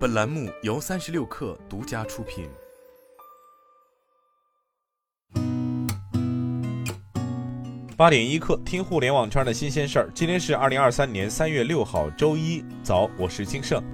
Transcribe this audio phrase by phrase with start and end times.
[0.00, 2.48] 本栏目由三十六氪独家出品。
[7.98, 10.10] 八点一刻，听互联网圈的新鲜事儿。
[10.14, 13.84] 今天是二零二三年三月六号，周一早，我是金盛。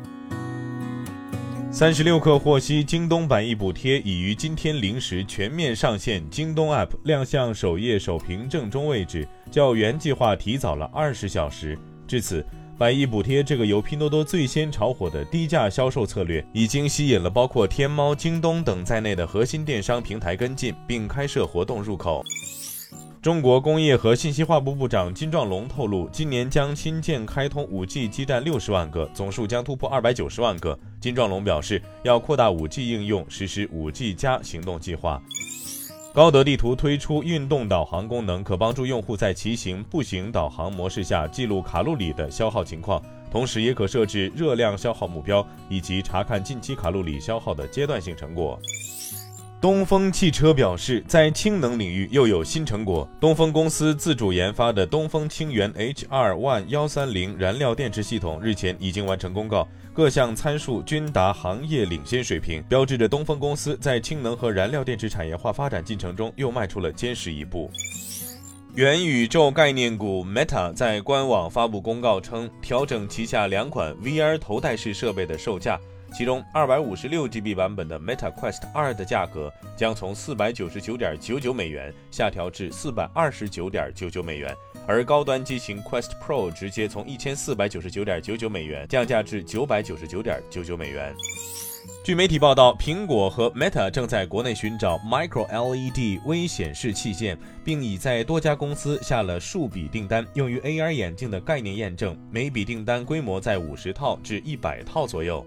[1.73, 11.77] 三十六氪获悉，京东百亿补贴已于今天零时全面上线京东 App，亮相首页首屏正中位置，较原计划提早了二十小时。
[12.07, 12.47] 至此。
[12.79, 22.23] 百亿补贴这个由拼多多最先炒火的低价销售策略，已经吸引了包括天猫、京东等在内的核心电商平台跟进，并开设活动入口。
[23.23, 30.79] 中国工业和信息化部部长金壮龙透露，今年将新建开通 5G 基站六十万个，总数将突破二百九十万个。
[31.01, 35.21] 金壮龙表示，要扩大 5G 应用，实施 5G 加行动计划。
[36.17, 48.59] 高德地图推出运动导航功能，可帮助用户在骑行、步行导航模式下记录卡路里的消耗情况，同时也可设置热量消耗目标，以及查看近期卡路里消耗的阶段性成果。
[49.59, 53.09] 东风汽车表示，在氢能领域又有新成果。
[53.19, 59.67] 东风公司自主研发的东风氢源 H 二万幺三零燃料电池系统日前已经完成公告。
[59.95, 67.71] 各项参数均达行业领先水平，标志着东风公司在氢能和燃料电池产业化发展进程中又迈出了坚实一步。
[68.75, 75.81] 元宇宙概念股 Meta 在官网发布公告称，调整旗下两款 VR 头戴式设备的售价。
[76.15, 84.55] 其中，二百五十六 GB 版本的 Meta Quest 二的价格将从四百九十九点九九美元下调至四百二十九点九九美元，
[84.87, 91.15] 而高端机型 Quest Pro 直接从一千四百九十九点九九美元降价至九百九十九点九九美元。
[92.07, 105.45] 据媒体报道，苹果和 Meta 正在国内寻找 Micro LED 微显示器件，并已在多家公司下了数笔订单，用于 AR 眼镜的概念验证，每笔订单规模在五十套至一百套左右。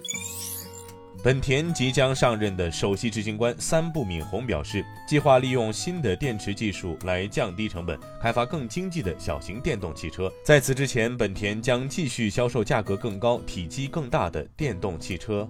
[1.24, 10.30] 本田即将上任的首席执行官三部敏宏表示，计划利用新的电池技术来降低成本，开发更经济的小型电动汽车。
[10.44, 15.50] 在此之前，本田将继续销售价格更高、体积更大的电动汽车。